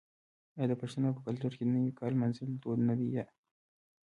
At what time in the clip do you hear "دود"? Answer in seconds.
2.63-2.79